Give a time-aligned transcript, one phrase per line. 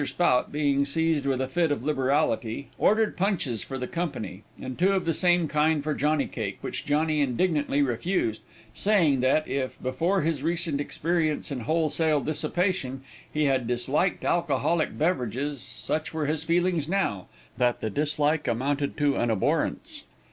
[0.03, 4.93] Spout, being seized with a fit of liberality, ordered punches for the company, and two
[4.93, 8.41] of the same kind for Johnny Cake, which Johnny indignantly refused,
[8.73, 15.61] saying that, if before his recent experience in wholesale dissipation, he had disliked alcoholic beverages,
[15.61, 17.27] such were his feelings now,
[17.59, 20.05] that the dislike amounted to an abhorrence.